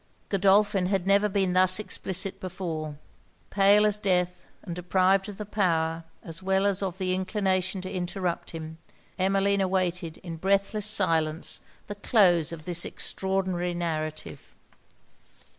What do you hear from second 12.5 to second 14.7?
of this extraordinary narrative.